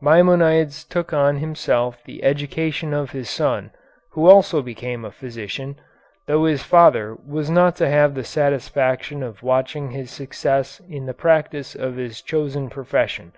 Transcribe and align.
Maimonides 0.00 0.82
took 0.82 1.12
on 1.12 1.36
himself 1.36 2.02
the 2.02 2.24
education 2.24 2.92
of 2.92 3.12
his 3.12 3.30
son, 3.30 3.70
who 4.10 4.26
also 4.26 4.60
became 4.60 5.04
a 5.04 5.12
physician, 5.12 5.76
though 6.26 6.44
his 6.44 6.64
father 6.64 7.16
was 7.24 7.50
not 7.50 7.76
to 7.76 7.88
have 7.88 8.16
the 8.16 8.24
satisfaction 8.24 9.22
of 9.22 9.44
watching 9.44 9.92
his 9.92 10.10
success 10.10 10.80
in 10.88 11.06
the 11.06 11.14
practice 11.14 11.76
of 11.76 11.94
his 11.94 12.20
chosen 12.20 12.68
profession. 12.68 13.30